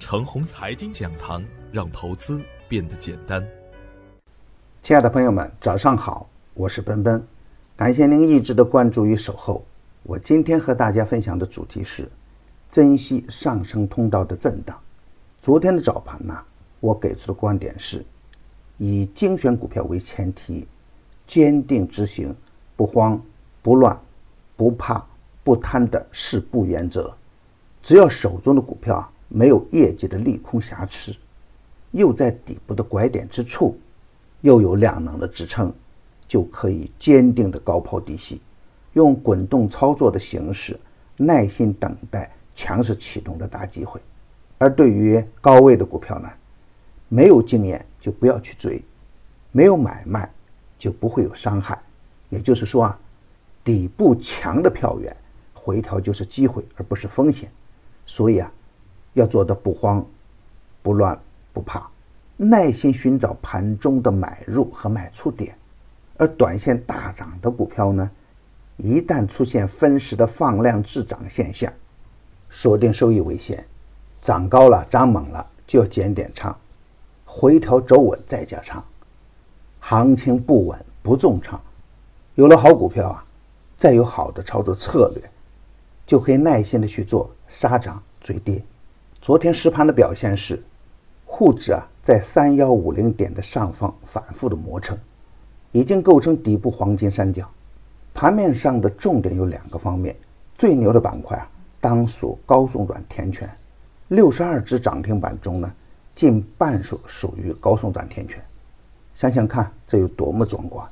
[0.00, 3.46] 程红财经讲堂，让投资变得简单。
[4.82, 7.22] 亲爱的朋友们，早上好，我是奔奔，
[7.76, 9.62] 感谢您一直的关注与守候。
[10.02, 12.10] 我今天和大家分享的主题是
[12.66, 14.76] 珍惜上升通道的震荡。
[15.38, 16.34] 昨天的早盘呢，
[16.80, 18.02] 我给出的观点是
[18.78, 20.66] 以精选股票为前提，
[21.26, 22.34] 坚定执行
[22.74, 23.20] 不慌
[23.60, 23.96] 不乱
[24.56, 25.06] 不怕
[25.44, 27.14] 不贪的四不原则。
[27.82, 31.14] 只要手中的股票啊没有业绩的利空瑕疵，
[31.92, 33.78] 又在底部的拐点之处，
[34.40, 35.72] 又有量能的支撑，
[36.26, 38.40] 就可以坚定的高抛低吸，
[38.94, 40.78] 用滚动操作的形式，
[41.16, 44.00] 耐心等待强势启动的大机会。
[44.58, 46.28] 而对于高位的股票呢，
[47.08, 48.84] 没有经验就不要去追，
[49.52, 50.28] 没有买卖
[50.76, 51.80] 就不会有伤害。
[52.30, 52.98] 也就是说啊，
[53.62, 55.16] 底部强的票源，
[55.54, 57.50] 回调就是机会，而不是风险。
[58.06, 58.52] 所以啊，
[59.12, 60.04] 要做的不慌、
[60.82, 61.18] 不乱、
[61.52, 61.88] 不怕，
[62.36, 65.54] 耐心寻找盘中的买入和卖出点。
[66.16, 68.10] 而短线大涨的股票呢，
[68.76, 71.72] 一旦出现分时的放量滞涨现象，
[72.48, 73.64] 锁定收益为先。
[74.20, 76.54] 涨高了、涨猛了就要减点仓，
[77.24, 78.84] 回调走稳再加仓。
[79.78, 81.58] 行情不稳不重仓，
[82.34, 83.24] 有了好股票啊，
[83.76, 85.30] 再有好的操作策略。
[86.06, 88.60] 就可以耐心的去做杀涨追跌。
[89.20, 90.62] 昨天实盘的表现是，
[91.26, 94.98] 沪指啊在三幺五零点的上方反复的磨蹭，
[95.72, 97.46] 已经构成底部黄金三角。
[98.14, 100.16] 盘面上的重点有两个方面，
[100.54, 101.46] 最牛的板块啊
[101.82, 103.48] 当属高送转填权，
[104.08, 105.70] 六十二只涨停板中呢，
[106.14, 108.42] 近半数属于高送转填权。
[109.14, 110.88] 想想看，这有多么壮观！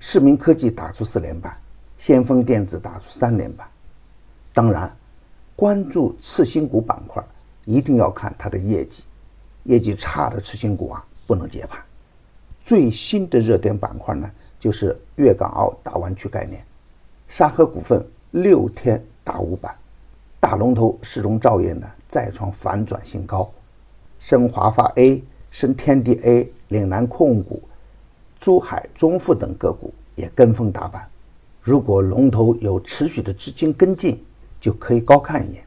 [0.00, 1.56] 市民科技打出四连板，
[1.96, 3.66] 先锋电子打出三连板。
[4.52, 4.94] 当然，
[5.56, 7.24] 关注次新股板块，
[7.68, 9.04] 一定要看它的业绩。
[9.64, 11.78] 业绩差的次新股啊，不能接盘。
[12.64, 16.64] 最新的热点板块呢，就是粤港澳大湾区概念。
[17.28, 19.76] 沙河股份六天打五板，
[20.40, 23.50] 大龙头世荣兆业呢再创反转新高。
[24.18, 27.62] 深华发 A、深天地 A、岭南控股、
[28.38, 31.06] 珠海中富等个股也跟风打板。
[31.60, 34.24] 如果龙头有持续的资金跟进，
[34.58, 35.62] 就可以高看一眼。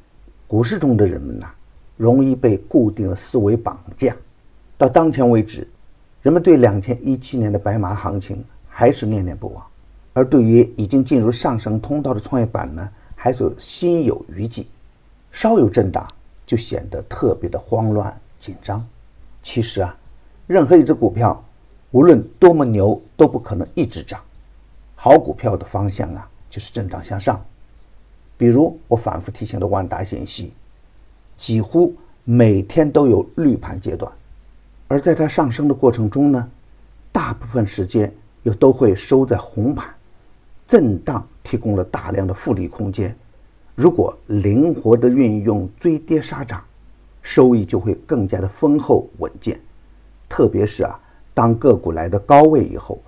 [0.48, 1.48] 股市中的人们呐，
[2.02, 4.16] 容易被固定的思维绑架。
[4.76, 5.68] 到当前为止，
[6.24, 9.64] 人们对两千一七年的白马行情还是念念不忘，
[10.12, 14.66] 而对于已经进入上升通道的创业板呢，还是心有余悸。
[15.32, 16.04] 稍有震荡，
[16.44, 18.84] 就显得特别的慌乱紧张。
[19.44, 19.96] 其实啊，
[20.48, 21.40] 任何一只股票，
[21.92, 24.20] 无论多么牛，都不可能一直涨。
[24.96, 27.40] 好股票的方向啊，就是震荡向上。
[28.38, 30.52] 比如我反复提醒的万达信息，
[31.42, 31.92] 几乎
[32.24, 34.14] 每天都有绿盘阶段，
[34.88, 36.48] 而在它上升的过程中呢，
[37.12, 38.14] 大部分时间
[38.44, 39.92] 又都会收在红盘，
[40.68, 43.18] 震荡提供了大量的复利空间。
[43.74, 46.64] 如果灵活的运用追跌杀涨，
[47.24, 49.60] 收益就会更加的丰厚稳健。
[50.30, 51.00] 特别是啊，
[51.34, 53.02] 当个股来的高位以后，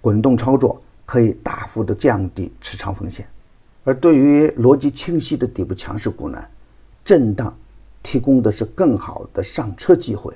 [0.00, 3.26] 滚动操作可以大幅的降低持仓风险。
[3.84, 6.42] 而对于逻辑清晰的底部强势股呢，
[7.04, 7.54] 震荡
[8.06, 10.32] 提供的是更好的上车机会，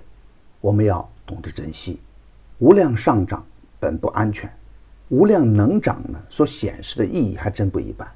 [0.61, 2.01] 我们要懂得珍惜。
[2.59, 3.47] 无量上涨
[3.79, 4.53] 本不安全，
[5.09, 8.11] 无量能涨呢，所显示的意义还真不一般。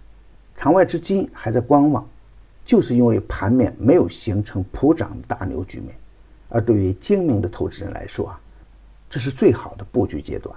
[0.57, 2.05] 场外资金还在观望，
[2.65, 5.95] 就是因为盘面没有形成普涨大牛局面。
[6.49, 8.41] 而对于精明的投资人来说啊，
[9.09, 10.53] 这是最好的布局阶段。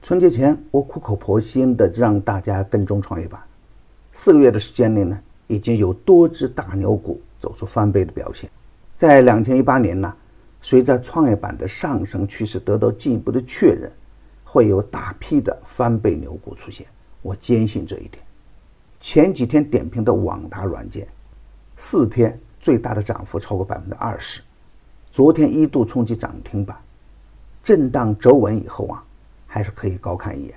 [0.00, 3.38] 春节前，我苦口婆心的让大家跟踪创业板。
[4.10, 8.50] 四个月的时间内呢，已经有多只大牛股走出翻倍的表现。
[8.96, 10.14] 在两千一八年呢，
[10.60, 13.90] 随着创业板的上升趋势得到进一步的确认，
[14.44, 16.86] 会有大批的翻倍牛股出现。
[17.22, 18.22] 我坚信这一点。
[18.98, 21.06] 前几天点评的网达软件，
[21.76, 24.40] 四天最大的涨幅超过百分之二十，
[25.10, 26.76] 昨天一度冲击涨停板，
[27.62, 29.04] 震荡走稳以后啊，
[29.46, 30.54] 还是可以高看一眼。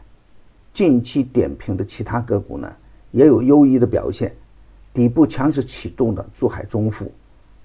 [0.72, 2.72] 近期点评的其他个股呢？
[3.12, 4.34] 也有优异的表现，
[5.00, 7.10] 底部强势启动的珠海中富、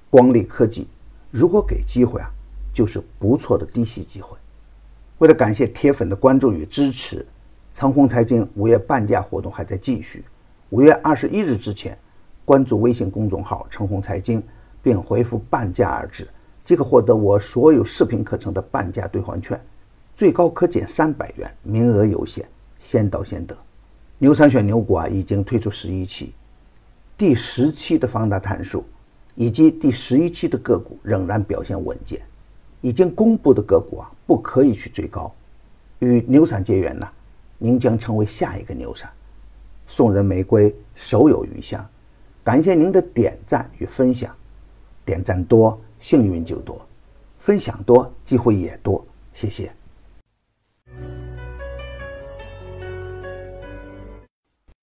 [0.09, 0.87] 光力科技，
[1.33, 2.31] 如果给机会啊，
[2.73, 4.39] 就是不错的低吸机会。
[5.19, 7.27] 为了感谢铁粉的关注与支持，
[7.73, 10.25] 长虹财经五月半价活动还在继续。
[10.71, 11.99] 五月二十一日之前，
[12.45, 14.41] 关注微信公众号“长虹财经”，
[14.81, 16.29] 并回复“半价”二字，
[16.63, 19.61] 即可获得我所有视频课程的半价兑换券，
[20.15, 22.49] 最高可减三百元，名额有限，
[22.79, 23.59] 先到先得。
[24.19, 26.33] 牛三选牛股啊，已经推出十一期，
[27.17, 28.85] 第十期的放大探数，
[29.37, 32.21] 以及第十一期的个股仍然表现稳健。
[32.81, 35.33] 已经公布的个股啊，不可以去追高。
[36.01, 37.09] 与牛散结缘呢，
[37.57, 39.09] 您将成为下一个牛散。
[39.87, 41.87] 送人玫瑰，手有余香。
[42.43, 44.35] 感谢您的点赞与分享，
[45.05, 46.77] 点赞多，幸运就多；
[47.39, 49.03] 分享多，机会也多。
[49.33, 49.73] 谢谢。